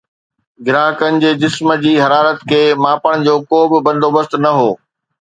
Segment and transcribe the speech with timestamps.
[0.67, 4.69] گراهڪن جي جسم جي حرارت کي ماپڻ جو ڪو به بندوبست نه هو